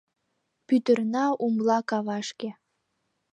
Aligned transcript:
Пӱтырна 0.67 1.25
умла 1.45 1.79
кавашке 1.89 2.49